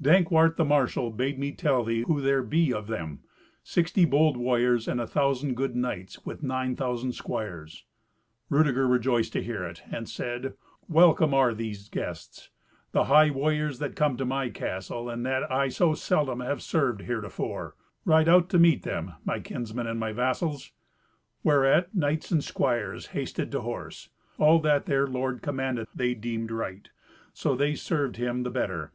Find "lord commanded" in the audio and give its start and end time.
25.08-25.88